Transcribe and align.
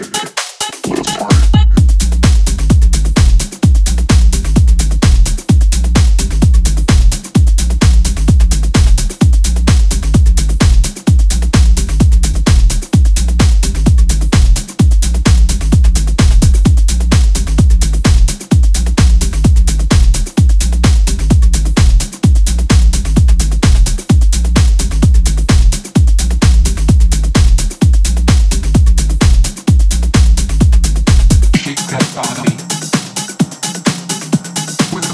trip. 0.00 0.37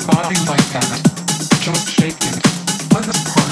body 0.06 0.36
like 0.46 0.66
that, 0.72 1.00
just 1.60 1.88
it. 2.24 2.92
Let 2.92 3.08
us 3.08 3.34
part. 3.34 3.43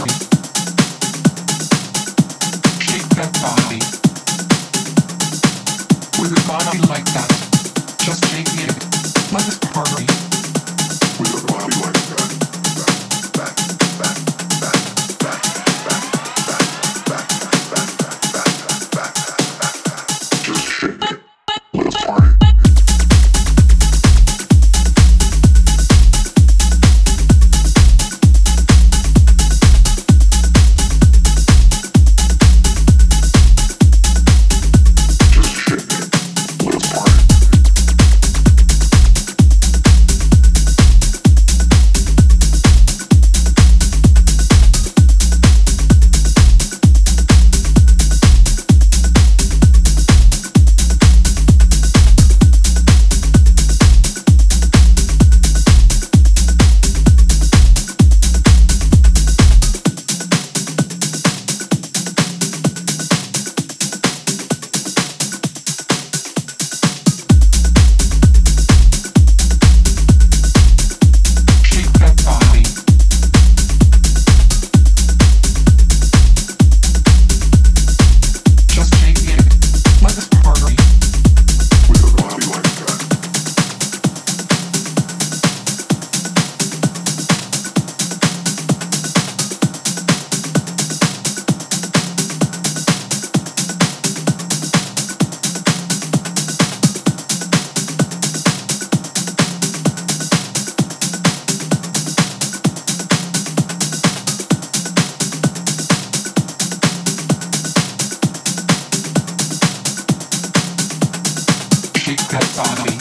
body. 112.63 112.95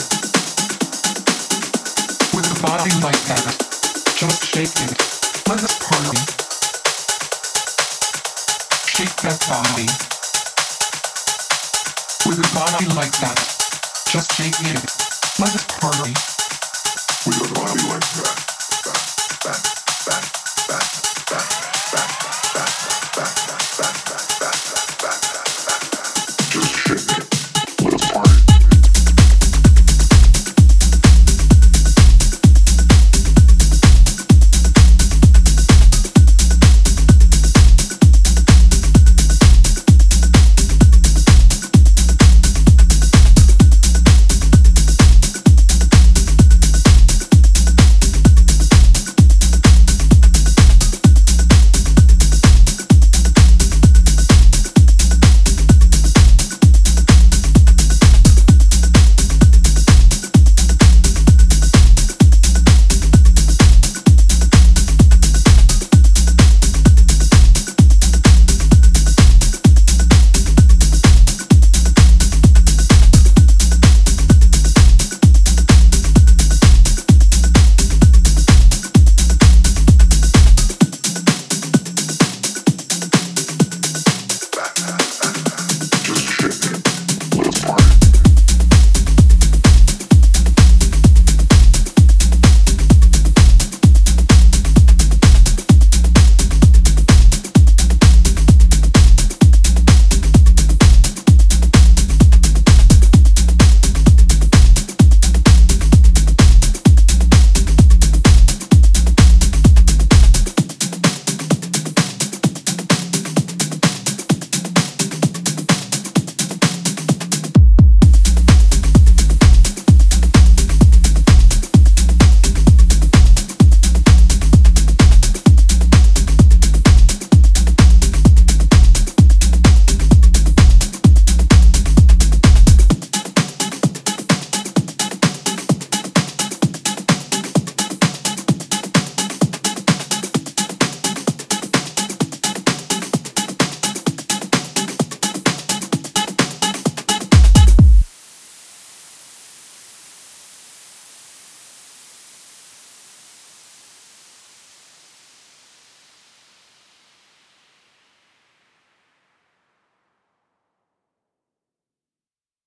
With 2.34 2.46
the 2.50 2.60
body 2.62 2.92
like 3.02 3.22
that, 3.30 3.46
just 4.18 4.44
shake 4.50 4.74
it. 4.86 4.92
Let 5.48 5.62
us 5.62 5.74
party. 5.86 6.18
Shake 8.90 9.16
that 9.22 9.38
body. 9.48 9.86
With 12.26 12.38
a 12.38 12.48
body 12.54 12.86
like 12.96 13.14
that, 13.22 13.38
just 14.10 14.32
shake 14.34 14.58
it. 14.60 14.82
Let 15.40 15.54
us 15.54 15.66
party. 15.80 16.14
With 17.26 17.38
a 17.50 17.54
body 17.54 17.82
like 17.88 18.08
that, 18.18 18.38
Back, 19.44 19.62
back, 20.06 20.24
back, 20.68 20.86
back, 21.30 21.48
back, 21.92 22.10
back, 22.54 22.54
back, 22.54 23.16
back. 23.16 23.36
that. 23.48 23.51